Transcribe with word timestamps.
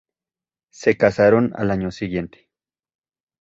Se 0.71 0.97
casaron 0.97 1.51
al 1.55 1.69
año 1.69 1.91
siguiente. 1.91 2.49